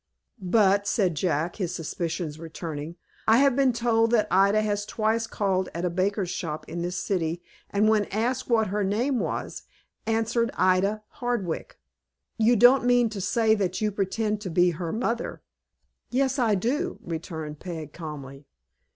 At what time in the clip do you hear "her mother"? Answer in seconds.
14.71-15.43